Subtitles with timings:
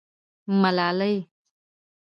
[0.61, 1.15] _ملالۍ.